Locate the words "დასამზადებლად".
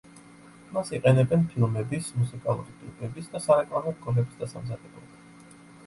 4.45-5.19